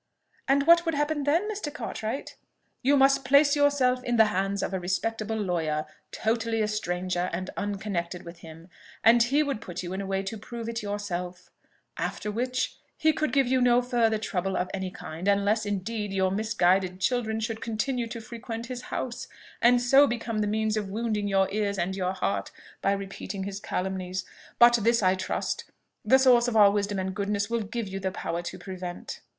[0.47, 1.71] "And what would happen then, Mr.
[1.71, 2.35] Cartwright?"
[2.81, 7.51] "You must place yourself in the hands of a respectable lawyer, totally a stranger and
[7.55, 8.69] unconnected with him,
[9.03, 11.51] and he would put you in a way to prove it yourself;
[11.97, 16.31] after which he could give you no further trouble of any kind: unless, indeed, your
[16.31, 19.27] misguided children should continue to frequent his house,
[19.61, 22.49] and so become the means of wounding your ears and your heart
[22.81, 24.25] by repeating his calumnies.
[24.57, 25.65] But this, I trust,
[26.03, 29.19] the source of all wisdom and goodness will give you power to prevent."